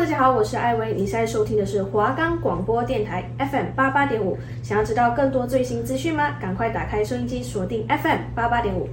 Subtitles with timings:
[0.00, 4.38] 大家好，我是艾薇，你现在收听的是华冈广播电台 FM 八八点五。
[4.62, 6.36] 想要知道更多最新资讯吗？
[6.40, 8.88] 赶快打开收音机，锁定 FM 八八点五。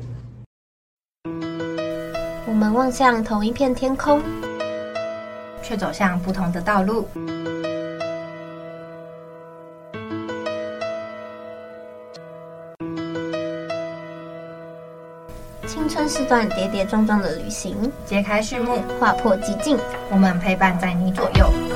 [2.45, 4.21] 我们望向同一片天空，
[5.63, 7.07] 却走向不同的道路。
[15.87, 19.77] 青春是段跌跌撞撞的旅行，揭开序幕，划破寂静，
[20.11, 21.66] 我们陪伴在你左右。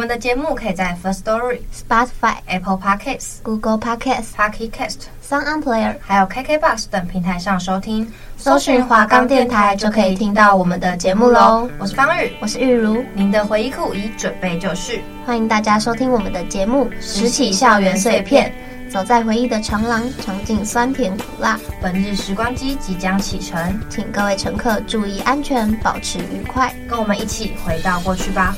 [0.00, 8.10] 们的节目可以在 First Story、Spotify、Apple Podcasts、Google Podcasts、Pocket Cast、Sound On Player，还有 KKBox 等平台上收听。
[8.38, 11.68] 搜寻华冈电台就可以听到我们的节目喽。
[11.78, 15.02] 我是方宇，我是玉如，您的回忆库已准备就绪。
[15.26, 18.50] 欢迎大家收听我们的节目《拾起校园碎片》，
[18.90, 21.60] 走在回忆的长廊，尝尽酸甜苦辣。
[21.82, 28.56] 本日时光机即将启程，请各位乘客注意安全，保持愉快，跟我们一起回到过去吧。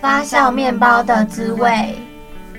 [0.00, 1.96] 发酵面包的滋味。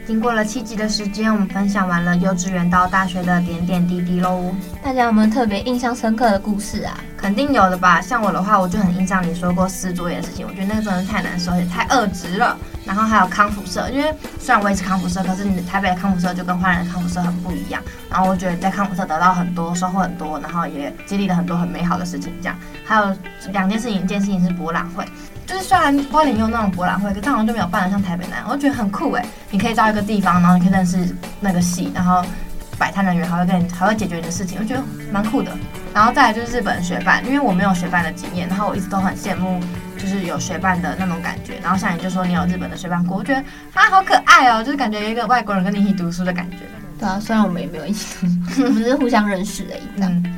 [0.05, 4.43] 经过了七集的时间，我们分享完了幼稚园到大学的点点滴滴喽。
[4.81, 6.99] 大家有没有特别印象深刻的故事啊？
[7.15, 8.01] 肯定有的吧。
[8.01, 12.57] 像我的话，我就很印象你说过撕作业的事情，我觉得那个真的太难受，也太恶值了。
[12.85, 17.79] 然后还有康复社，因为虽然我也是康复社，可是你台北的康复社就跟花莲的康复社很不一样。
[18.09, 22.33] 然后我觉得在康复社得到很多，收获很多，然后也经历了很多很美好的事情。
[22.41, 23.15] 这样，还有
[23.51, 25.05] 两件事情，一件事情是博览会。
[25.49, 29.25] 就是虽然花莲也有那种博览会，可是好像就没有办得像台北那样，我觉得很酷哎！
[29.49, 30.95] 你可以到一个地方，然后你可以认识
[31.39, 32.23] 那个系，然后
[32.77, 35.51] 摆摊人员还会跟你还会解决你的事情，我觉得蛮酷的。
[35.91, 39.59] 然后再来就是日本学伴，因为我没有学伴的经验，然后我一直都很羡慕，
[39.97, 41.55] 就是有学伴的那种感觉。
[41.63, 43.39] 然后像你就说你有日本的学伴过，我觉得
[43.73, 46.57] 啊好可爱哦，就是感觉有一个外国人跟你一起读书的感觉。
[46.99, 50.11] 对啊，虽然我们也没有一起读书，我们是互相认识的一样。
[50.11, 50.35] 嗯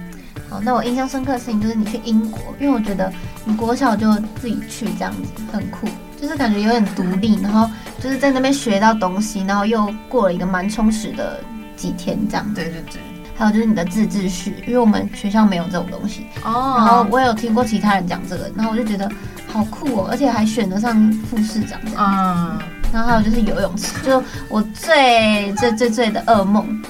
[0.52, 3.10] 好，那我印象深刻的事情就是你去英国，因为我觉得
[3.46, 5.88] 你国小就自己去这样子很酷，
[6.22, 7.70] 就是感觉有点独立，然后
[8.02, 11.40] 就是在那边学到东西，然后又过了一个蛮充实的
[11.78, 12.54] 几天这样。
[12.54, 13.00] 对对对。
[13.34, 16.76] 还有就是你的自治序，因为我们学校没有这种东西哦。
[16.78, 19.10] 然后我也有听过其他人讲这个，然后我就觉得
[19.48, 21.98] 好酷哦，而且还选得上副市长这样。
[21.98, 22.60] 嗯。
[22.94, 26.84] 然后还有就是游泳池，就我最最最最的噩梦。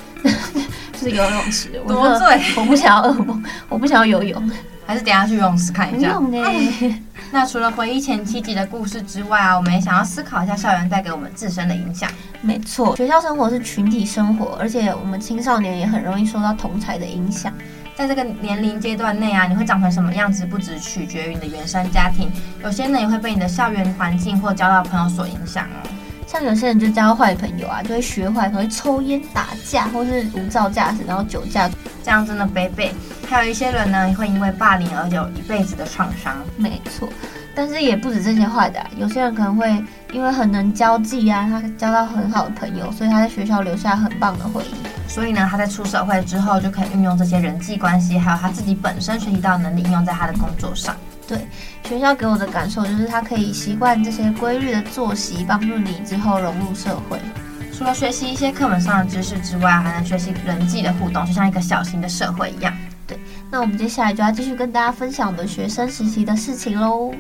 [1.02, 2.40] 是游泳池， 多醉！
[2.56, 4.52] 我不想要噩梦， 我不想要游泳，
[4.86, 6.14] 还是等下去游泳池看一下。
[6.20, 7.02] 不用欸。
[7.32, 12.10] 那除了回忆前七集的故事之外啊，我们也想要思考一下校园带给我们自身的影响。
[12.42, 17.54] 没错，学校生活是群体生活，而且我们青少年也很容易受到同才的影响。
[17.96, 22.30] 在这个年龄阶段内啊，你会长成什么样子，不只取决于你的原生家庭，
[22.64, 25.88] 有些呢也会被你的校园环境或交到朋友所影响哦。
[26.32, 31.70] 像有些人就交坏朋友啊，就会学坏，可能会抽烟、打架，或是无照驾驶，然后酒驾，
[32.06, 32.90] 这样真的悲悲。
[33.28, 36.38] 还有一些人呢，会因为霸凌而有一辈子的创伤。
[36.56, 37.10] 没错，
[37.54, 39.84] 但是也不止这些坏的啊，有些人可能会
[40.14, 45.10] 因为很能交际啊，他交到很好的朋友，所以他在学校留下很棒的回忆。
[45.10, 50.96] 所以呢，他在出社会之后就可以运用这些人际关系，还有他自己本身学习到的能力，应用在他的工作上。
[51.32, 51.48] 对，
[51.88, 57.18] 学校给我的感受就是，它可以习惯这些规律的作息，帮助你之后融入社会。
[57.72, 62.74] 除了学习一些课本上的知识之外，还能学习人际的互动，就像一个小型的社会一样。
[63.08, 63.18] 对，
[63.50, 67.14] 那我们接下来就要继续跟大家分享我们学生时期的事情喽。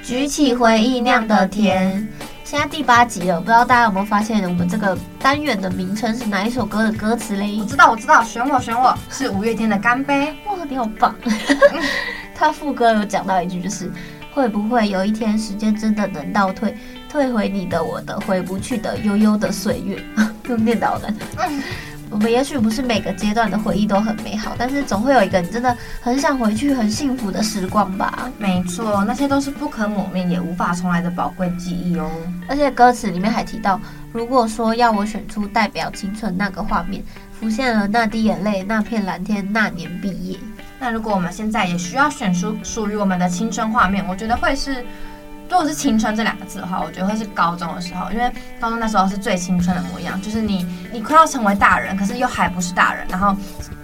[0.00, 2.06] 举起回忆酿的甜，
[2.44, 7.58] 现在第八集了，不知道大家有没有发现，我们这个单元的名称是哪一首歌的歌词嘞？
[7.60, 10.32] 我知道，我知道，选我，选我是五月天的《干杯》。
[10.48, 11.12] 哇，你好棒！
[12.36, 13.90] 他副歌有讲到一句，就是
[14.32, 16.76] 会不会有一天时间真的能倒退，
[17.08, 20.02] 退回你的我的回不去的悠悠的岁月？
[20.48, 21.12] 用念叨的。
[22.08, 28.30] 我们也许不是每个阶段的回忆都很美好，但是总会有一个你真的很想回去、很幸福的时光吧？
[28.38, 32.08] 没错，那些都是不可磨灭也无法重来的宝贵记忆哦。
[32.48, 33.80] 而且歌词里面还提到，
[34.12, 40.38] 如果说要我选出代表青春那个画面，浮现了那滴眼泪、那片蓝天、那年毕业。
[40.78, 44.84] 那如果我们现在也需要选出属于我们的青春画面，我觉得会是，
[45.48, 48.30] 如果是青春这两个字的话，我觉得会是高中的时候，因为
[48.60, 53.34] 高中那时候是最青春的模样，就是你你快要成为大人，可是又还不是大人，然后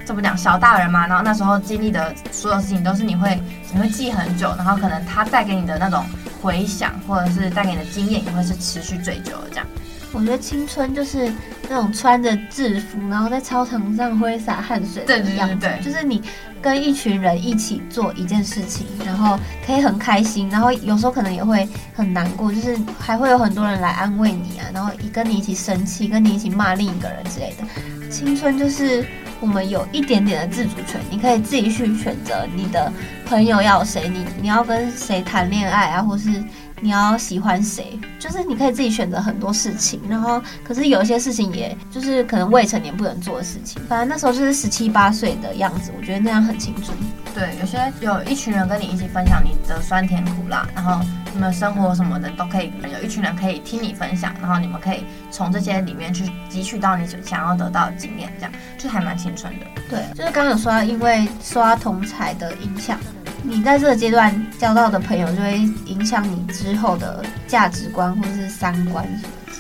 [0.05, 3.41] 怎么讲小大人嘛，然后那时候经历的所有事情都是你会
[3.73, 6.05] 你会记很久，然后可能他带给你的那种
[6.43, 9.67] 回想，或者是带给你的经验，也会是持续最久的这样。
[10.13, 11.33] 我觉得青春就是
[11.69, 16.23] 那种穿着制服，然后在操场上挥洒汗水的样子，对对对对，就是你
[16.61, 28.11] 跟一群人一起做一件事情，然后可以很开心，然后有时候可能也会很难过，就是还会有很多人来安慰你啊，然后跟你一起生气，跟你一起骂另一个人之类的。
[28.11, 29.05] 青春就是
[29.41, 32.93] 我们有一点点的自主权，你可以自己去选择你的
[33.25, 36.45] 朋友要谁，你你要跟谁谈恋爱啊，或是。
[36.83, 43.81] 你要喜欢谁，就是你可以自己选择很多事情，然后可是有一些事情，也就是可能未成年不能做的事情。
[43.89, 46.89] 反正那时候就是十七八岁的样子，我觉得那样很青春。
[47.33, 51.01] 对，有些有一群人跟你一起分享你的酸甜苦辣，然后
[51.33, 59.67] 你们生活什么的都可以，有一群人可以听你分享，然后你们可以从这些里面去汲取到你想要得到的经验，这样就还蛮青春的。
[59.89, 62.99] 对，就是刚刚有说，因为刷同侪的影响。
[63.45, 69.07] 你在这个阶段交到的朋友，就会影响你之后的价值观或者是三观。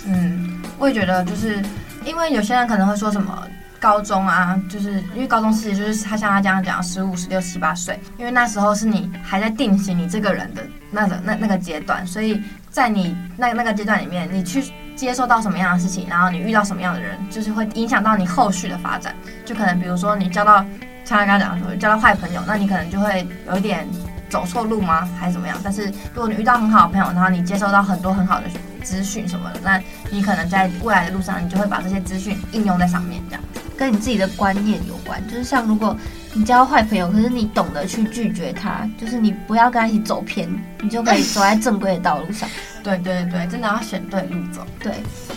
[0.06, 1.62] 嗯，我也觉得，就是
[2.04, 3.46] 因为有些人可能会说什么
[3.80, 12.40] 高中啊，就是因为高中其实就是他像他这样讲，十五、十六、七八岁，因为那时候是你还在定型你这个人的那个那那个阶段，所以
[12.70, 14.64] 在你那那个阶段里面，你去
[14.94, 19.14] 接受到什么样的事情，然后你遇到什么样的人，就是会影响到你后续的发展。
[19.44, 20.64] 就可能比如说你交到。
[21.04, 23.86] 像他刚刚讲说，交到坏朋友，那你可能就会有一点
[24.28, 25.08] 走错路吗？
[25.18, 25.56] 还是怎么样？
[25.62, 28.46] 但是如果你遇到很好的朋友，然后你接收到很多很好的
[28.82, 33.42] 资讯什么的，那你可能在未来的路上，你就会把这些资讯应用在上面，这样
[33.76, 35.22] 跟你自己的观念有关。
[35.28, 35.96] 就是像如果
[36.34, 40.48] 你交坏朋友，可是你懂得去拒绝他，就是你不要跟他一起走偏，
[40.80, 42.48] 你就可以走在正规的道路上。
[42.82, 44.66] 对对对，真的要选对路走。
[44.80, 44.92] 对。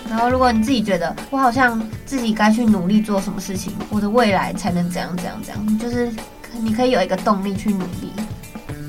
[0.09, 6.09] 然后，如果你自己觉得我好像自己该去努力做什么事情，我的未来才能怎样怎样怎样，就是
[6.59, 8.13] 你可以有一个动力去努力。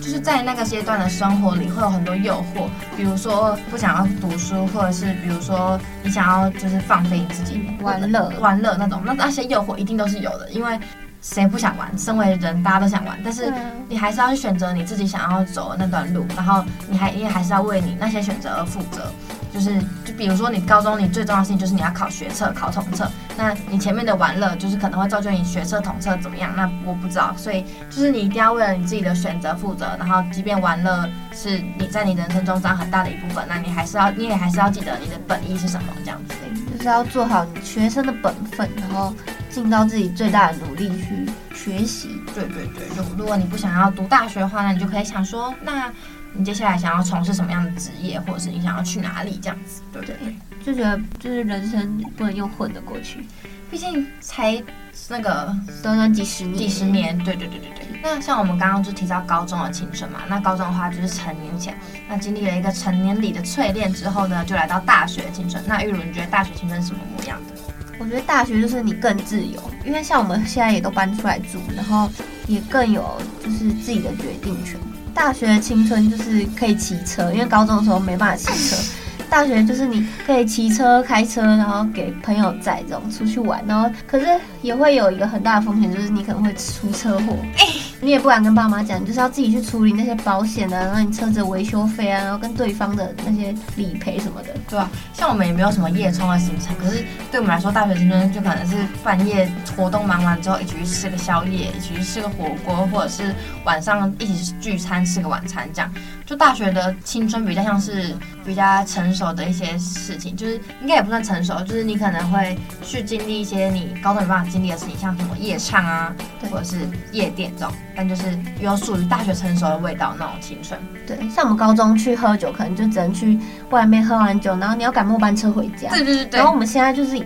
[0.00, 10.78] 就是在那个阶段的生活里会有很多诱惑，比如说不想要读书，或者是比如说你想要就是放飞自己玩乐玩乐那种，那那些诱惑一定都是有的，因为
[11.26, 11.90] 谁不想玩？
[11.98, 13.52] 身为人，大家都想玩，但是
[13.88, 19.12] 你还是要去选择你自己想要走的那段路，然后你还你也还是要为你那些选择而负责。
[19.52, 26.52] 就是，就比如说你高中你最重要的事情就是你要考学测、考统测，那你前面的玩乐就是可能会造就你学测、统测怎么样？
[26.54, 36.34] 那我不知道，所以就是你一定要为了你自己的选择负责，然后即便玩乐是你在你人生中占很大的一部分，那你还是要，你也还是要记得你的本意是什么，这样子，
[36.76, 39.14] 就是要做好你学生的本分，然后
[39.62, 42.20] 尽到自己最大的努力去学习。
[42.34, 45.90] 对对对，如如果你不想要读大学的话，那你就可以想说那。
[46.38, 50.16] 你接下来想要从事什么样的职业，或者是你想要去哪里这样子，对不对？
[50.62, 53.26] 就觉得就是人生不能用混的过去，
[53.70, 54.62] 毕竟才
[55.08, 58.00] 那个短短几十年，几十年，对对对对对。
[58.02, 61.74] 那像我们刚刚就提到高中的青春嘛，那高中的话就是成年前，
[62.06, 65.64] 那经历了一个成年礼的淬炼之后呢，就来到大学青春。
[65.66, 67.54] 那玉茹，你觉得大学青春是什么模样的？
[67.98, 72.10] 我觉得大学就是你更自由，因为像我们现在也都搬出来住，然后
[72.46, 74.78] 也更有就是自己的决定权。
[75.14, 78.76] 大学的青春就是可以骑车，因为高中的时候没办法骑车。
[79.28, 84.26] 大学就是你可以骑车、开车，然后给朋友载这种出去玩，然后可是
[84.62, 87.36] 也会有一个很大的风险，就是你可能会出车祸。
[88.06, 105.90] 你也不敢跟爸妈讲，就是要自己去处理那些保险啊，然后你车子维修费啊，然后跟对方的那些理赔什么的，对啊，像我们也没有什么夜冲的行程，可是对我们来说，大学生就可能是半夜活动忙完之后，一起去吃个宵夜，一起去吃个火锅，或者是晚上一起聚餐吃个晚餐，这样。
[106.26, 108.12] 就大学的青春比较像是
[108.44, 116.12] 比较成熟的一些事情，就是应该也不算成熟，就是你可能会去经历一些你高中没办法经历的事情，像什么夜唱啊，
[116.50, 116.80] 或者是
[117.12, 117.72] 夜店这种。
[117.94, 120.78] 但就是有属于大学成熟的味道那种青春。
[121.06, 123.38] 对，像我们高中去喝酒，可能就只能去
[123.70, 125.88] 外面喝完酒，然后你要赶末班车回家。
[125.90, 126.38] 对对对。
[126.38, 127.16] 然后我们现在就是，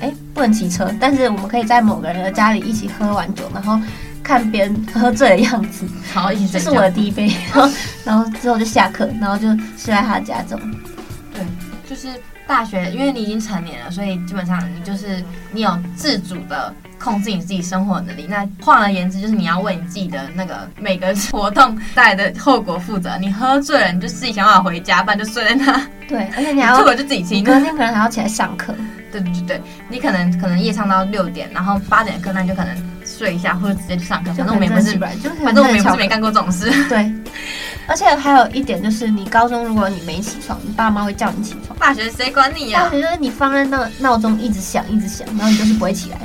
[0.00, 3.80] 哎、欸，不能骑车，但是我们可以在某个人的家里一起喝完酒，然后
[4.24, 6.60] 看别人喝醉的样子，好，一起睡。
[6.60, 10.70] 这是我的第一杯，然 后然后之后就下课，然后就睡在他家这种。
[11.32, 11.44] 对，
[11.88, 12.08] 就是
[12.46, 16.74] 大学，因为你已经成年了，所以基本上你就是你有自主的。
[16.96, 23.18] 控制你自己生活能力，那换而言之，就是你要为你自己的那个每个活动带来的后果负责。
[23.20, 25.86] 你喝醉了，你就自己想办法回家，不然就睡在那。
[26.08, 27.44] 对，而且你还要，错了就自己亲。
[27.44, 28.74] 隔天可能还要起来上课。
[29.12, 32.74] 对对对对，你可能可能夜唱到六点，然后八点的课，那你就可能
[33.16, 34.32] 睡一下，或者直接去上课。
[34.32, 35.20] 反正我们也不是，反
[35.54, 36.70] 正我们也不是没干过这种事。
[36.88, 37.12] 对。
[37.86, 41.78] 而且还有一点就是，你高中如果你没起床，你爸妈会叫你起床。
[41.78, 42.84] 大学谁管你呀？
[42.84, 46.18] 大学就是你放在那闹钟一直响一直响，然后你就是不会起来。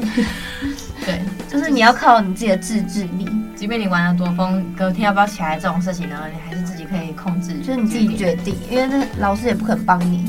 [1.06, 3.28] 对，就是你要靠你自己的自制力。
[3.58, 10.24] 即便你玩了多疯，隔天要不要起来这种事情呢，你还是自己可以控制，就是你自己决定，因为那老师也不肯帮你。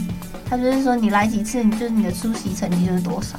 [0.49, 3.39] 他就是说你来几次，你就是你的出席成绩就是多少。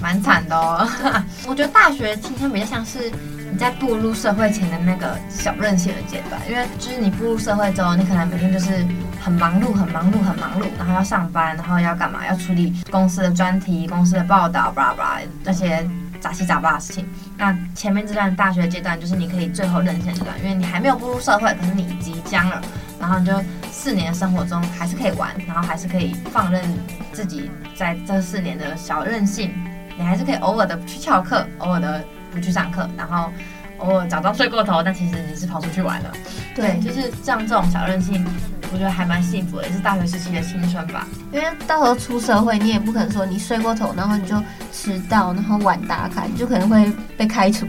[0.00, 0.88] 蛮惨的哦。
[1.46, 3.10] 我觉得大学青春比较像是
[3.52, 8.84] 你在步入社会前的那个小任性的阶段，因为就是你步入社会之后，你可能每天就是
[9.20, 12.26] 很忙碌、很忙碌、很忙碌，然后要上班，然后要干嘛？
[12.26, 15.88] 要处理公司的专题、公司的报道，巴拉巴拉那些
[16.20, 17.08] 杂七杂八的事情。
[17.36, 22.60] 那前面这段大学阶段就是你可以最后任性阶段，因为你还没有步入社会，可是你即将了，
[23.00, 23.32] 然后你就
[23.72, 26.62] 四年生活中还是可以玩，然后还是可以放任
[27.12, 27.50] 自己。
[27.74, 29.54] 在这四年的小任性，
[30.00, 32.02] 你还是可以偶尔的不去翘课，偶尔的
[32.32, 33.30] 不去上课，然后
[33.78, 36.10] 偶尔假装睡过头，但其实你是跑出去玩了。
[36.56, 38.24] 对，就是像这种小任性，
[38.72, 41.06] 我觉得还蛮幸福的，也是大学时期的青春吧。
[41.32, 44.42] 因为到时候出社会，你也不可能说你睡过头，然后你就
[44.72, 47.66] 迟到，然后晚打卡，你就可能会被开除。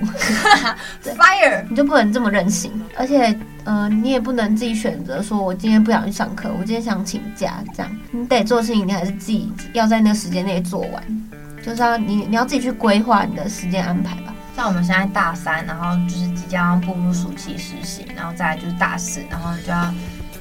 [1.04, 3.38] 对 Fire，你就不能这么任性，而且。
[3.64, 11.21] 呃，你也不能自己选择说，我今天不想去上课，我今天想请假，这样你得做事情，你还是自己要在那个时间内做完，
[11.62, 14.34] 就是要你你要自己去规划你的时间安排吧。
[14.56, 19.94] 像我们现在大三，然后就是即将步入暑期实习，然后再来就是大四，然后就要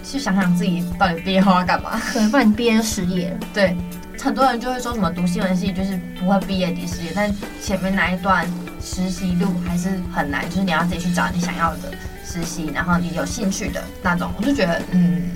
[0.02, 2.00] 去想想自己到底毕业后要干嘛。
[2.12, 3.38] 对，不然你毕业就失业了。
[3.54, 3.76] 对，
[4.18, 8.46] 很多人就会说什么读新闻系就是不会毕业即失业，但前面那一段
[8.82, 11.92] 实习路还是很难，就是你要自己去找你想要的。
[12.32, 15.32] 实习，然后你有兴趣的那种，我就觉得嗯，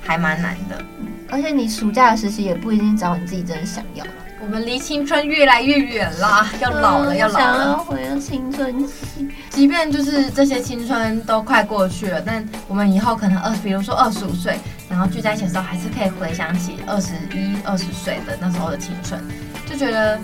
[0.00, 0.84] 还蛮难的。
[1.30, 4.04] 而且你暑假的实习也不一定找你自己真的想要。
[4.42, 7.40] 我们离青春越来越远啦，要老了，要老了。
[7.40, 14.58] 想要回到青春期，即便就是这些青春都快过去了，但我们以后可能二，比如说二十五岁，
[14.90, 19.22] 然后聚在一起的时候，还是可以回想起二十一、二十岁的那时候的青春，
[19.64, 20.18] 就觉得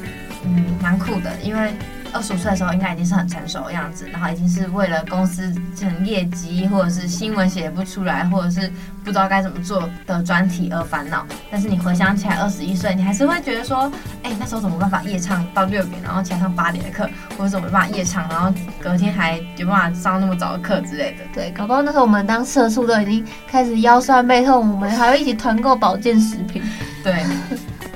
[0.44, 1.72] 嗯，蛮酷的，因为。
[2.12, 8.68] 二十五岁的时候，应该已经是很成熟的样子，然后已经是为了公司成业绩，或者是新闻写不出来，或者是
[9.04, 11.26] 不知道该怎么做的专题而烦恼。
[11.50, 13.90] 但是你回想起来，二十一岁，你还是会觉得说，
[14.22, 21.24] 哎，那时候怎么办法夜唱到六点，然后起来上八点的课，或者怎么办法夜唱，然后隔天还有办法上那么早的课之类的。
[21.34, 26.62] 对，搞不好那时候我们当社畜都已经开始腰酸背痛，我们还会一起团购保健食品。
[27.04, 27.24] 对，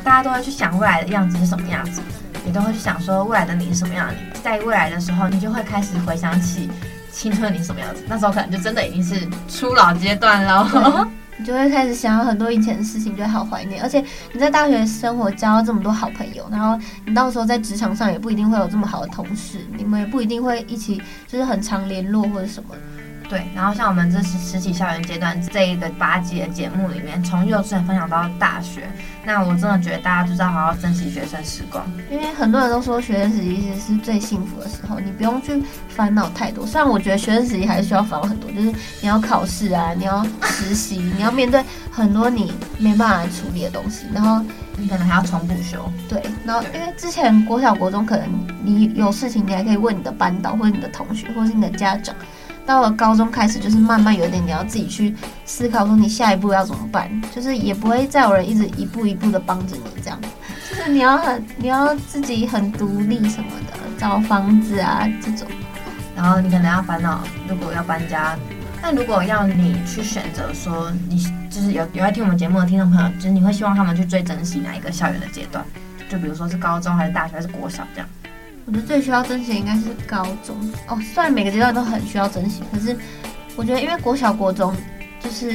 [0.04, 2.00] 大家都会去想未来的样子是什么样子。
[2.44, 6.68] 你都会去想说未来的你是什么样的你，在未来的时候，你就会开始回想起
[7.12, 8.02] 青春的你什么样子。
[8.08, 11.08] 那时候可能就真的已经是初老阶段了，
[11.38, 13.82] 你就会开始想要很多以前的事情，就会好怀念。
[13.82, 22.74] 而且你在大学生活交到这么多好朋友，然后你到时候在职场上也不一定会有这么好的同事，你们也不一定会一起就是很常联络或者什么。
[23.32, 28.86] 对，然后像我们这是实习校园阶段这一个八集的节目里面，从幼稚园分享到大学，
[29.24, 36.66] 那我真的觉得大家就是要好好珍惜学生时光，因为很多人都说学生时期其实是最幸福的时候，你不用去烦恼太多。
[36.66, 38.70] 虽然我觉得学生时期还是需要烦恼很多，就是
[39.00, 44.44] 你要考试啊，你要实习，你要面对很多你没办法来处理的东西，然后
[44.76, 45.90] 你可能还要重补修。
[46.06, 48.28] 对，然后因为之前国小国中可能
[48.62, 52.14] 你有事情，你还可以问你的班导或者你的同学或者是你的家长。
[52.64, 55.14] 到了高中开始，就是慢慢有点你要自己去
[55.44, 60.18] 思考，说你下一步要怎么办，就是也不会再有人一直一步一步的帮着你这样，
[60.70, 65.46] 就是你要很你要自己很独立什么的，找房子啊这种，
[66.16, 68.36] 然后你可能要烦恼，如果要搬家，
[68.80, 71.18] 那如果要你去选择说，你
[71.50, 75.64] 就是有有在听我们节目的听众朋友，就是你会希望他们去最珍惜哪一个校园的阶段？
[76.08, 78.08] 就比如说是高中还是大学还是国小这样？
[78.64, 82.96] 我觉得最需要珍惜的应该是高中哦，虽然每个阶段都很需要珍惜，可是
[83.56, 84.74] 我觉得因为国小、国中，
[85.20, 85.52] 就是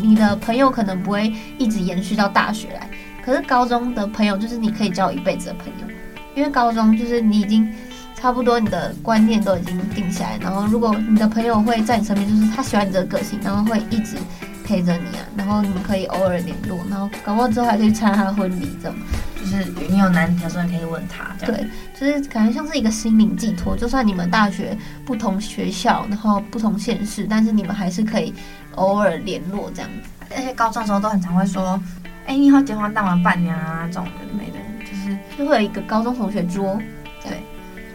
[0.00, 2.88] 你的朋友可能不会一直延续到大学来，
[3.24, 5.94] 可是高中的朋友就是你可以交一辈子的朋友，
[6.34, 7.68] 因为高中就是你已经
[8.14, 14.16] 差不多你的观念都已经定下来，然后如果你的朋友会在你身边，就是他喜欢你这个性，然后会一直
[14.64, 18.96] 陪着你啊，然后你们可以偶尔联络，然后搞不好之后还可以参加他的婚礼这种。
[19.44, 21.36] 就是你有难题的时候可以问他。
[21.44, 21.66] 对，
[21.98, 23.76] 就是感觉像是一个心灵寄托。
[23.76, 28.32] 就算你们大学不同学校，然后不同县市，但是你们还是可以
[28.76, 30.08] 偶尔联络这样子。
[30.34, 31.80] 而且高中的时候都很常会说
[32.26, 36.80] ：“哎、欸，你以后结婚当完伴娘啊，这种的没的。”就是就会有一个高中同学桌。
[37.22, 37.42] 对，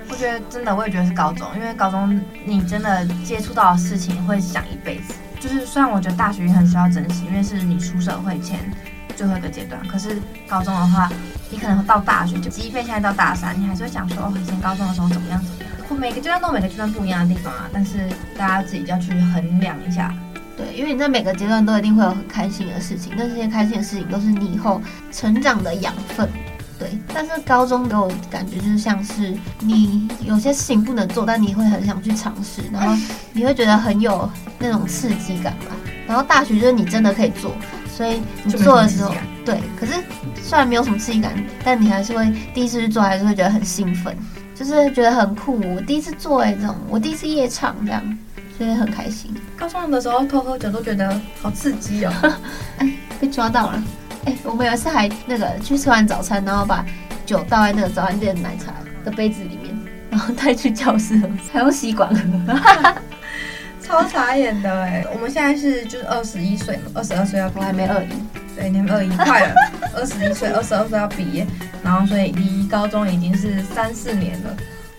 [0.09, 5.15] 我觉得真的，我也觉得是高中，因为高中你真的接触到的事情会想一辈子。
[5.39, 8.59] 就是虽然我觉得大学也很需要珍惜，因为是你出社会前
[9.19, 11.11] 最后一个阶段，可是高中的话。
[11.51, 15.99] 你可能到大学，就即便现在到大三，你还是会想说，哦，以前高中的时候怎么样怎么样。
[15.99, 18.07] 每个阶段都有每个阶段不一样的地方啊，但是
[18.37, 20.13] 大家自己要去衡量一下。
[20.55, 24.79] 对，因为你在每个阶段都一定会有很开心的事情，但这些开心的事情都是你以后
[25.11, 26.29] 成长的养分。
[26.77, 32.95] 对，但是高中给我感觉就是像是你有些事情不能做，但你会很想去尝试， 然后
[33.33, 35.75] 你会觉得很有那种刺激感吧。
[36.07, 37.55] 然后大学就是你真的可以做。
[37.99, 39.13] 所以你做的时候，
[39.43, 39.91] 对，可是
[40.41, 41.33] 虽然没有什么刺激感，
[41.65, 44.15] 但你还是会第一次去做，还是会觉得很兴奋，
[44.55, 45.59] 就是觉得很酷。
[45.75, 48.01] 我第一次做哎，这种我第一次夜唱这样，
[48.57, 49.35] 所以很开心。
[49.57, 52.13] 高中的时候偷喝酒都觉得好刺激哦，
[52.79, 52.89] 哎，
[53.19, 53.83] 被抓到了。
[54.23, 56.85] 哎，我们有一次还那个去吃完早餐，然后把
[57.25, 58.71] 酒倒在那个早餐店的奶茶
[59.03, 59.77] 的杯子里面，
[60.09, 62.55] 然后带去教室喝，还用吸管喝。
[63.89, 65.03] 超傻眼的哎！
[65.11, 68.09] 我们现在是就是二十一岁嘛，二十二岁要，我还没二一，
[68.55, 69.55] 对，你们二一快了，
[69.97, 71.43] 二十一岁，二十二岁要毕业，
[71.83, 74.55] 然后所以离高中已经是三四年了，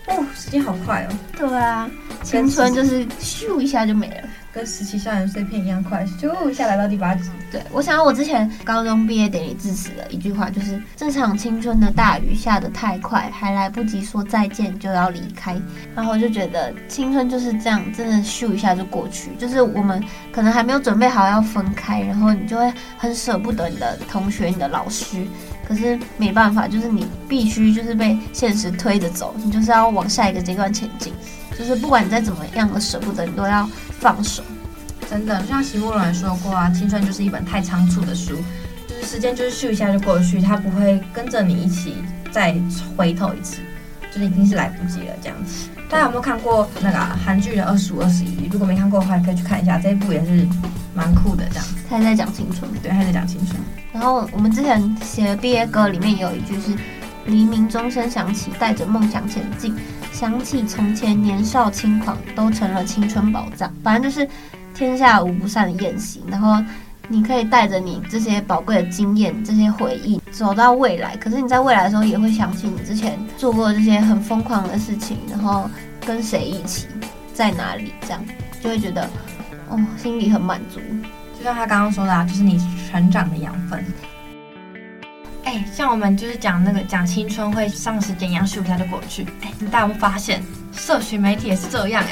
[0.07, 1.15] 哦，时间好快哦。
[1.37, 1.89] 对啊，
[2.21, 4.27] 青春就是咻一下就没了。
[4.53, 7.29] 跟十七校园碎片一样快，就一下来到第八集。
[7.51, 15.59] 对，我想到我之前高中毕业典礼致辞的一句话，就是这场青春的大雨下得太快，还来不及说再见就要离开。
[15.95, 19.31] 然后我就觉得青春就是这样，真的咻一下就过去。
[19.37, 25.25] 就是我们可能还没有准备好要分开，然后你就会很舍不得你的同学、你的老师。
[25.67, 31.13] 可是没办法，就是你必须就是被现实推着走，你就是要往下一个阶段前进。
[31.57, 33.69] 就是不管你再怎么样的舍不得，你都要
[34.01, 34.43] 放手。
[35.09, 38.35] 真的，就像席慕蓉说过啊，青春就是一本太仓促的书，
[38.87, 41.95] 就是时间就是咻一下就过去，它不会跟着你一起
[42.31, 42.55] 再
[42.95, 43.57] 回头一次，
[44.11, 45.69] 就是已经是来不及了这样子。
[45.89, 48.47] 大家有没有看过那个韩剧的《二十五二十一》？
[48.51, 50.47] 如果没看过的话，可以去看一下，这一部也是
[50.95, 51.75] 蛮酷的这样子。
[51.89, 53.59] 他在讲青春，对，他在讲青春。
[53.91, 56.75] 然后我们之前写的毕业歌里面有一句是。
[57.27, 59.75] 黎明钟声响起，带着梦想前进。
[60.11, 63.71] 想起从前年少轻狂，都成了青春宝藏。
[63.83, 64.27] 反正就是
[64.73, 66.21] 天下无不散的宴席。
[66.29, 66.63] 然后
[67.07, 71.15] 你可以带着你这些宝贵的经验、这些回忆走到未来。
[71.17, 75.69] 可是你在未来的时候，也会想起你之前做过这些很疯狂的事情，然后
[76.05, 76.87] 跟谁一起，
[77.33, 78.23] 在哪里，这样
[78.61, 79.09] 就会觉得
[79.69, 80.79] 哦，心里很满足。
[81.37, 83.83] 就像他刚刚说的啊，就是你成长的养分。
[85.43, 89.23] 哎、欸，像我们就是讲那个讲青春会上时间一样咻一下就过去。
[89.41, 92.09] 哎、欸，你大家有没有发现，社群媒体也是这样、欸？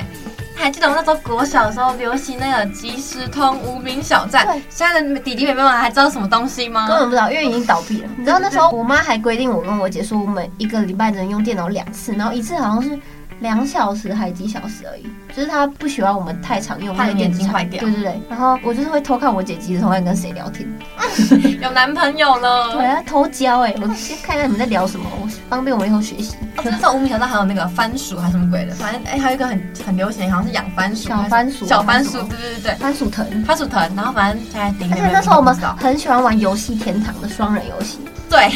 [0.58, 4.46] 哎，还记得我那时候国小的时候流行那个即时通无名小站？
[4.46, 6.88] 对，现在的弟弟妹妹们还知道什么东西吗？
[6.88, 8.10] 根本不知道，因为已经倒闭了。
[8.18, 13.00] 你知道那时候我妈还规定我跟我姐说，我们一个礼拜只能用电脑两次，然后一次好像是。
[13.40, 15.04] 两小时还几小时而已，
[15.34, 17.80] 就是他不喜欢我们太常用，怕眼睛坏掉。
[17.80, 20.68] 对对对，然后我就是会偷看我姐即时通在跟谁聊天，
[21.62, 22.74] 有男朋友了。
[22.74, 26.36] 对啊，偷交哎，我先看看你们在聊什么，我方便我以后学习。
[26.58, 31.08] 哦，那时候无名小站还有那个番薯还是什么鬼的，反正哎还有一个很很流行，好像是养番薯。
[31.08, 31.66] 小番薯。
[31.66, 32.76] 小番薯，对对对对。
[32.76, 33.44] 番薯藤。
[33.46, 34.92] 番薯藤，然后反正现在顶。
[34.92, 38.00] 而且那时候我们很喜欢玩游戏天堂的双人游戏。
[38.30, 38.50] 对。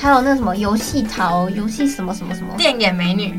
[0.00, 2.54] 还有那个什么游戏桃，游戏什么什么什么。
[2.56, 3.36] 电眼美女。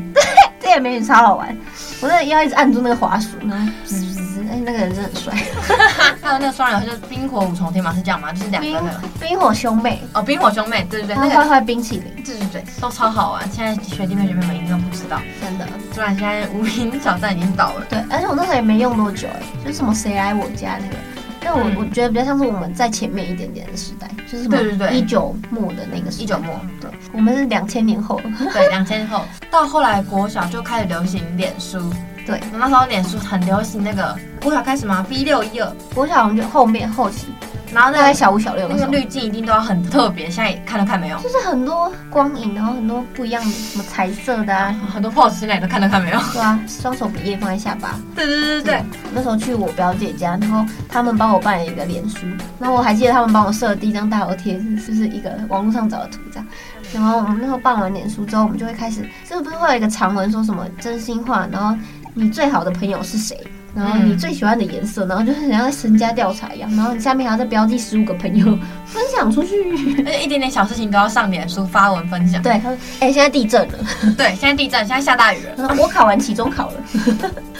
[0.60, 0.70] 对。
[0.70, 1.56] 电眼美女超好玩，
[2.00, 5.34] 我那要一直按住那个滑鼠呢，滋滋滋，哎，那个人真的很帅。
[6.22, 8.32] 还有那个双人，就是冰火五重天嘛，是这样吗？
[8.32, 9.00] 就是两个的。
[9.18, 13.50] 冰火兄妹哦，冰火兄妹，对对对，那个坏坏冰淇淋，对对对，都超好玩。
[13.50, 15.66] 现在学弟妹学妹们一定都不知道，真的。
[15.92, 20.94] 虽然现在无名小站已经倒了，对，而且我那时候也没用多久哎，就是什么谁来我家那个。
[21.42, 28.20] 但我我觉得比较像是我们在前面一点点的时代，就是什么一九末的那个时代，一九末，对，我们是两千年后，
[28.52, 29.22] 对，两千后。
[29.50, 31.92] 到后来国小就开始流行脸书，
[32.30, 37.26] 对，那时候脸书很流行那个国小开始吗？B 六一二，国小就后面后期。
[37.72, 46.18] 然后大概小五小六那个滤镜一定都要很特别，现在看都看没有，就是很多光影，然后很多不一样的什么彩色的啊，很多 pose 那都看都看没有。
[46.32, 47.94] 对啊，双手比耶放在下巴。
[48.16, 48.84] 对对对对对。
[49.14, 52.26] 那时候去我表姐家，然后他们帮我办了一个脸书，
[52.58, 56.46] 然后我还记得他们帮我设的第一张大头贴是就是一个网络上找的图这样。
[56.92, 61.78] 然后我们那时候办完脸书之后，我们就会开始，这不是会有一个长文说什么真心话，然后
[62.14, 63.36] 你最好的朋友是谁？
[63.72, 68.44] 然后你最喜欢的颜色，然后就是像在身家调查一样，然后你下面还要再标记十五个朋友
[68.84, 72.42] 分享出去，而且一点点小事情都要上脸书发文分享。
[72.42, 73.74] 对，他说：“哎，现在地震了。
[74.18, 75.72] ”对，现在地震，现在下大雨了。
[75.78, 76.82] 我考完期中考了。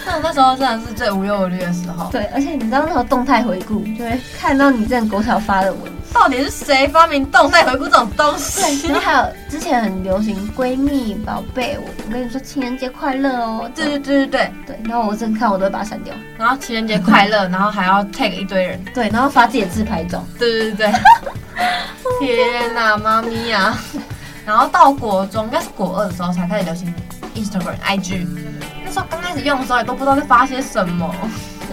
[0.05, 2.11] 那那时候真的是最无忧无虑的时候。
[2.11, 5.90] 对，而且你知道那个动态回顾，就会看到你这样狗小发的文。
[6.13, 8.87] 到底是谁发明动态回顾这种东西？
[8.87, 13.71] 然后还有之前很流行闺蜜宝贝，我我跟你说情人节快乐哦。
[13.73, 14.79] 对对对对对对。
[14.85, 16.13] 然后我真看我都会把它删掉。
[16.37, 18.83] 然后情人节快乐， 然后还要 tag 一堆人。
[18.93, 20.23] 对，然后发自己的自拍照。
[20.37, 20.99] 对对对对。
[22.19, 23.77] 天哪，妈咪呀！
[24.45, 26.93] 然后到国中，应该是国二的时候才开始流行
[27.35, 28.27] Instagram、IG。
[28.85, 31.15] 那时候刚开始用的时候也都不知道在发些什么。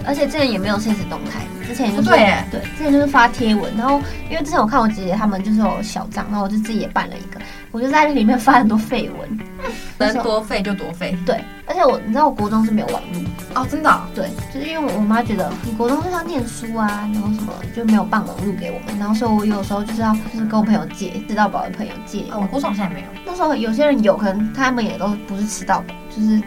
[0.07, 9.39] 而且之前也没有现实动态，之前就是对对，之前就是发贴文，然后因为之前我看我姐姐他们就是有小账，然后我就自己也办了一个，我就在里面发很多废文，
[9.99, 11.17] 能多废就多废。
[11.27, 13.23] 对，而且我你知道我国中是没有网络
[13.55, 14.03] 哦，真的、哦。
[14.15, 22.23] 对，就是因为我妈觉得你国中是要念书啊，然后什么就没有办网络给我们，然后所以我有时候就是要就是跟我朋友借，知道宝的朋友借。
[22.31, 23.07] 哦，我国中现在没有。
[23.27, 26.41] 那时候有些人有，可能他们也都不是吃到饱，就是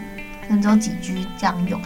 [0.48, 1.80] 可能只有几 G 这样用。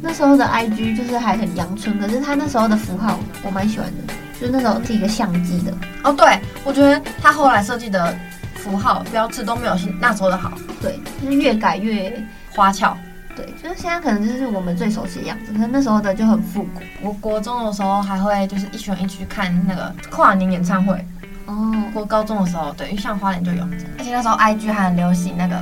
[0.00, 5.72] 那时候的 IG 就是还很阳春，可是他那时候的符号我蛮喜欢的，就是那时候是一个相机的。
[6.04, 8.16] 哦，对，我觉得他后来设计的
[8.54, 10.52] 符号标志都没有那时候的好。
[10.80, 12.96] 对，就是越改越花俏。
[13.34, 16.80] 对，就是现在可能就是我们最熟悉的样子，可是那时候的就很复古。
[17.02, 20.94] 我国中的时候还会就是一群人一起去看那个跨年演唱会。
[21.46, 23.64] 哦，我高中的时候，对，因为像花莲就有，
[23.98, 25.60] 而且那时候 IG 还很流行那个。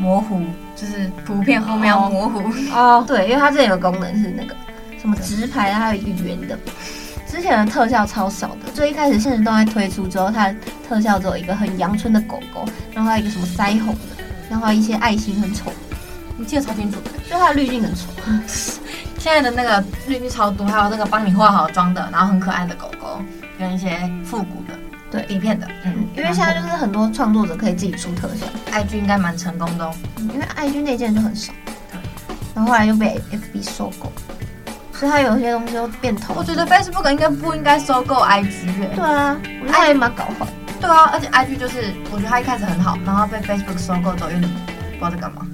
[0.00, 0.40] 模糊
[0.80, 2.40] 就是图片后面要模糊
[2.72, 4.54] 哦， 对，因为它这里有个功能是那个
[5.00, 6.56] 什么直排，它有一个圆的。
[7.26, 10.54] 之前的特效超少的，最一开始现实动态推出之后，它
[10.88, 12.64] 特效只有一个很阳春的狗狗，
[12.94, 15.72] 然后还有一个什么腮红的，然后还有一些爱心很丑，
[16.36, 18.06] 你记得超清楚的，就它的滤镜很丑。
[19.18, 23.20] 现在的那个滤镜超多，还有那个帮你化好妆的，然后很可爱的狗狗，
[23.58, 24.67] 跟一些复古的。
[25.10, 31.52] 对，底片的，嗯，因为现在就是很多创作者可以自己出特效，IG 应该蛮成功的哦，嗯，因为 IG 内建就很少，
[32.54, 34.12] 然后后来又被 FB 收购，
[34.92, 36.34] 所以它有些东西都变头。
[36.36, 38.90] 我觉得 Facebook 应该不应该收购 IG 耶。
[38.94, 40.46] 对啊，我觉得还蛮搞坏。
[40.80, 44.48] 对啊，而且 IG 就是我觉得它一开始很好，然后被 Facebook 收购之后，有点不
[44.98, 45.46] 知道在干嘛，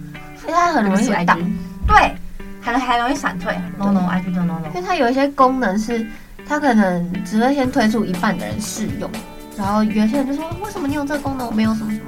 [0.43, 1.39] 因为它很容易回档，
[1.87, 2.15] 对，
[2.61, 3.55] 还还容易闪退。
[3.79, 6.05] No No，IG 就 No No，因为它有一些功能是
[6.47, 9.09] 它可能只会先推出一半的人试用。
[9.57, 12.07] 然后有些人就说，为什么你有这个功能，我没有什么什么？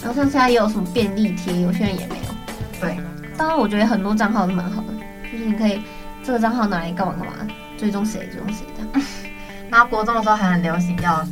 [0.00, 2.34] 然后像现在也有什么便利贴，有些人也没有。
[2.80, 2.96] 对，
[3.36, 4.92] 当然我觉得很多账号是蛮好的，
[5.30, 5.82] 就是你可以
[6.22, 7.32] 这个账号拿来干嘛干嘛，
[7.76, 9.06] 追踪谁追踪谁这样。
[9.70, 11.26] 然后国中的时候还很流行要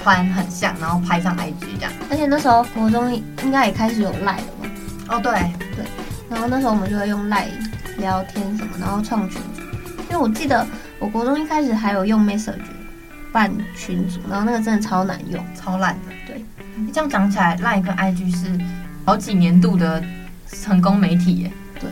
[0.00, 1.92] 穿很像，然后拍上 IG 这样。
[2.10, 3.12] 而且那时候国中
[3.42, 4.70] 应该也开始有 Line 了嘛。
[5.08, 5.32] 哦，对
[5.74, 5.84] 对。
[6.30, 7.48] 然后那时候我们就会用 Line
[7.96, 9.62] 聊天什么，然后创群组。
[10.02, 10.64] 因为我记得
[10.98, 12.54] 我国中一开始还有用 Message。
[13.32, 16.14] 办群组，然后那个真的超难用，超烂的。
[16.26, 16.44] 对，
[16.76, 18.58] 你这样讲起来，LINE 跟 IG 是
[19.04, 20.02] 好几年度的
[20.52, 21.52] 成功媒体耶。
[21.80, 21.90] 对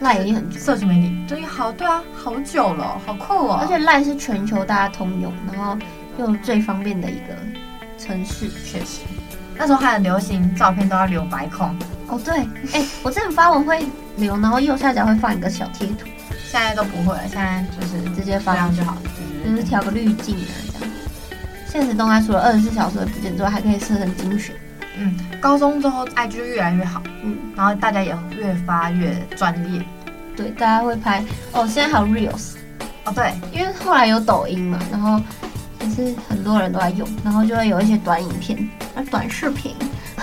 [0.00, 3.58] ，LINE 已经很社群媒体，对，好，对啊，好久了，好酷哦。
[3.60, 5.76] 而且 LINE 是全球大家通用，然后
[6.18, 7.34] 又最方便的一个
[7.98, 9.02] 程式，确实。
[9.56, 11.76] 那时候还很流行，照片都要留白空。
[12.08, 12.34] 哦，对，
[12.72, 13.84] 哎、欸，我之前发文会
[14.16, 16.06] 留，然后右下角会放一个小贴图。
[16.50, 19.02] 现在都不会了，现在就是直接发上就好了，
[19.44, 20.52] 就是调个滤镜啊。
[20.72, 20.90] 这样。
[21.68, 24.54] 现实动态除了二十四小时的不见之外，还可以设成精选。
[24.98, 29.82] 嗯，高中之后 IG 就越来越好，嗯，然后大家也越发越专业。
[30.36, 31.66] 对，大家会拍哦。
[31.66, 32.56] 现在还有 Reels，
[33.04, 35.18] 哦对，因为后来有抖音嘛，然后
[35.80, 38.58] 也是很多人都在用，然后就会有一些短影片、
[38.94, 39.74] 啊短视频。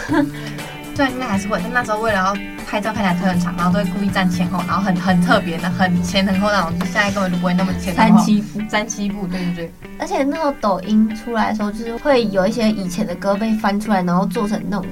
[0.96, 1.60] 对，应该还是会。
[1.64, 2.36] 但那时候为了要
[2.70, 6.72] 拍照看起来腿很长，然后都会故意站前后，然后很很特别的，很前很后那种。
[6.82, 7.98] 现在根本就不会那么前后。
[7.98, 9.72] 三七步，三七步，对对对。
[9.98, 14.86] 而且那个抖音出来的时候，就是会有一些以前的歌被翻出来，然后做成那种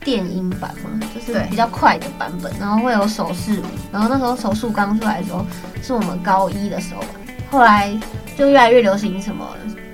[0.00, 3.64] 电音版嘛，就是比较快的版本，然后会有手势舞。
[3.92, 5.44] 然后那时候手速刚出来的时候，
[5.82, 7.08] 是我们高一的时候吧。
[7.50, 7.94] 后来
[8.38, 9.46] 就越来越流行什么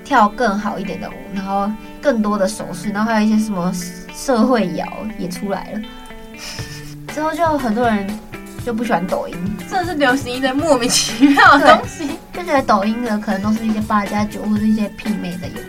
[0.05, 1.69] 跳更好一点的舞，然后
[2.01, 3.73] 更多的手势，然后还有一些什么。
[4.19, 4.85] 社会摇
[5.17, 5.79] 也出来了，
[7.13, 8.07] 之后就很多人
[8.65, 9.35] 就不喜欢抖音，
[9.69, 15.65] 真的是流行一堆莫名其妙的东西， 就觉得抖音的可能都是一些八加九或者一些媲美的影片，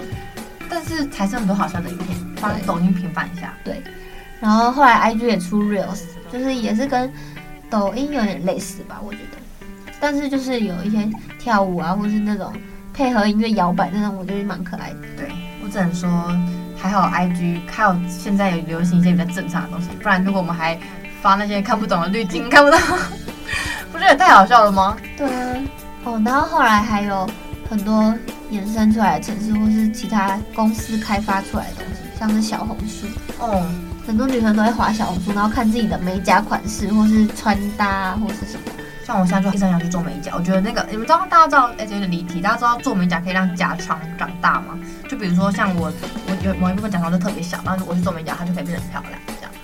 [0.68, 3.54] 但是还是很多好笑的影片，帮抖音平反一下。
[3.64, 3.82] 对，
[4.40, 7.10] 然后后来 IG 也出 Reels，就是也是跟
[7.68, 9.66] 抖音有点类似吧，我觉得，
[10.00, 12.52] 但是就是有一些跳舞啊，或是那种
[12.92, 14.96] 配合音乐摇摆那种，我觉得蛮可爱的。
[15.16, 15.28] 对，
[15.64, 16.08] 我只能说。
[16.82, 20.78] 还好，IG 还有现在有流行一些比较正常的东西，不然如果我们还
[21.22, 22.78] 发那些看不懂的滤镜，看不到，
[23.92, 24.96] 不是也太好笑了吗？
[25.16, 25.56] 对啊，
[26.04, 27.28] 哦，然后后来还有
[27.68, 28.14] 很多
[28.50, 33.06] 衍生出来的城市，或是其他公司开发出来的东西，像是小红书，
[33.38, 33.64] 哦，
[34.06, 38.72] 很多女生都会滑小红书，然后看自己的美甲款式，或是穿搭，或是什么。
[39.04, 44.78] 像我现在就一直想去做美甲，我觉得那个你们知道，大家知道，哎，有点离题，大家知道做美甲可以让甲床长大吗？
[45.08, 45.92] 就比如说像我，
[46.28, 49.20] 我有某一部分甲床就特别小，然后我去做美甲，它就可以变得很漂亮。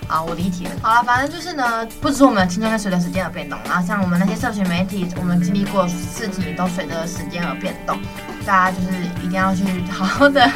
[0.07, 0.71] 啊，我离题了。
[0.81, 7.97] 好了，反正就是呢，不只是我们的青春在随着时间而变动，然后像我们那些社群媒体，我们经历过的事情都随着时间而变动。
[8.45, 10.49] 大家就是一定要去好好的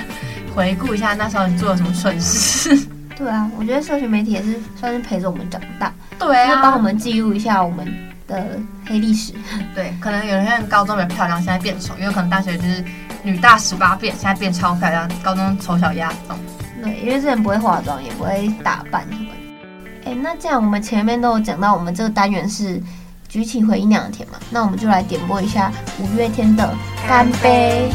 [0.55, 2.87] 回顾一下那时候你做了什么蠢事。
[3.17, 7.85] 对啊，我觉得社群媒体也是算是陪着我们长大，对啊，帮我们记录一下我们。
[8.27, 9.33] 的黑历史，
[9.75, 12.81] 对，可能有些人高中比较漂亮，现在变丑，因为可能大学就是
[13.23, 16.39] 女大十八变，现在变超漂亮，高中丑小鸭这种。
[16.81, 19.30] 对，因为之前不会化妆，也不会打扮什么。
[20.15, 22.81] 那这样我们前面都有讲到，我们这个单元是
[23.29, 26.63] 举起回忆两天嘛，那我们就来点播一下五月天的
[27.07, 27.89] 《干杯》。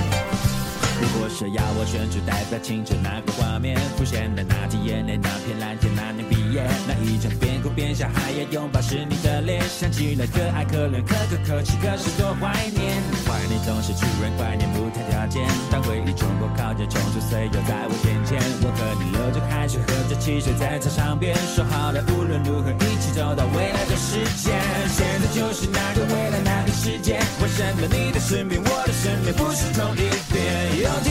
[1.37, 12.89] 如果是要我选出代表青春那个画面，浮现的那滴眼泪，那片蓝天，那年毕业，那一张边哭边笑还要拥抱是你的脸，想起来可爱可怜可可可泣，可是多怀念。
[13.29, 24.57] 怀念总是突然怀念不谈条件，当回忆冲破靠近冲出岁月在我眼前，我和你流着汗水喝着汽水在操场边，说好了无论如何一起走到未来的世界。
[24.89, 30.57] 现在就是那个未来那个世界，为什么你的身边我的身边不是同一边？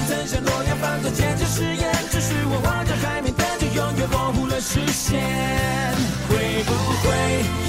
[0.08, 5.20] 曾像诺亚方舟坚持誓言，只是我望着海面，但却永远模糊了视线。
[6.30, 7.65] 会不会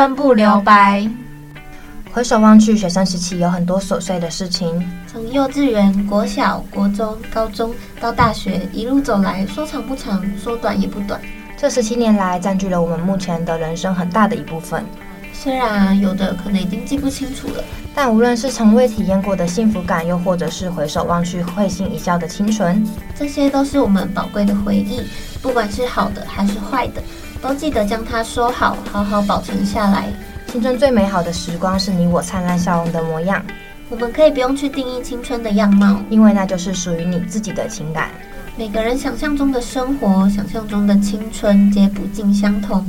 [0.00, 1.06] 青春不留白，
[2.10, 4.82] 回首望去，学生时期有很多琐碎的事情。
[5.06, 11.20] 从幼稚园、国小、国中、高中到大学，一路走来，说长不长，说短也不短。
[11.54, 14.82] 这十七年来，占据了我们目前的人生很大的一部分。
[15.34, 17.62] 虽然有的可能已经记不清楚了，
[17.94, 22.82] 但无论是从未体验过的幸福感，又或者是回首望去会心一笑的清纯，
[23.14, 25.02] 这些都是我们宝贵的回忆。
[25.42, 27.02] 不管是好的还是坏的，
[27.42, 30.08] 都记得将它收好，好好保存下来。
[30.46, 33.42] 青春最美好的时光，是你我灿烂笑容的模样。
[33.88, 38.10] 我们可以不用去定义青春的样貌，因为那就是属于你自己的情感。
[38.56, 42.84] 每个人想象中的生活，想象中的青春，皆不尽相同。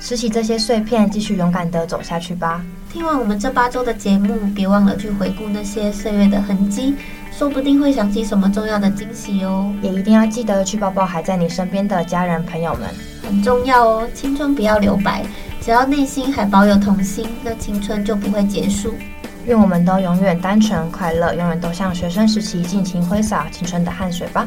[0.00, 2.60] 拾起这些碎片，继续勇敢地走下去吧。
[2.92, 6.96] 听完我们这八周的节目，别忘了去回顾那些岁月的痕迹，
[7.30, 9.72] 说不定会想起什么重要的惊喜哦。
[9.80, 12.88] 也一定要记得去抱抱还在你身边的家人朋友们，
[13.32, 14.06] 很重要哦。
[14.12, 15.24] 青春不要留白，
[15.62, 18.92] 只要内心还保有童心，那青春就不会结束。
[19.46, 24.46] 愿我们都永远单纯快乐，永远都像学生时期尽情挥洒青春的汗水吧。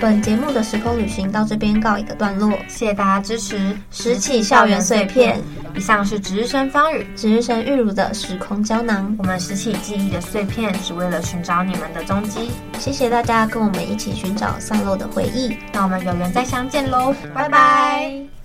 [0.00, 3.76] 本节目的时空旅行到这边告一个段落，谢谢大家支持。
[3.90, 5.42] 拾起校园碎片，
[5.74, 9.14] 以上是值日生方宇、值日生玉如的时空胶囊。
[9.18, 12.50] 我们拾起记忆的碎片，只为了寻找你们的踪迹。
[12.78, 18.37] 谢谢大家跟我们一起寻找散落的回忆，那我们有缘再相见喽，拜拜。